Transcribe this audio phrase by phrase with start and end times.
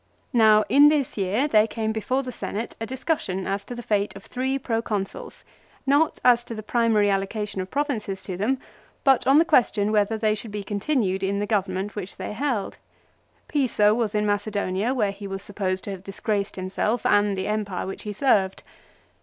[0.33, 3.83] Now in this year_, there came before the Senate a discussion as to JD.\J Ob.
[3.83, 3.83] setat.
[3.83, 3.85] 51.
[3.85, 5.43] th e f ate Q f three Proconsuls,
[5.85, 8.57] not as to the primary allocation of provinces to them,
[9.03, 12.79] but on the question whether they should be continued in the government which they held.
[13.47, 17.85] Piso was in Macedonia, where he was supposed to have disgraced himself and the empire
[17.85, 18.63] which he served.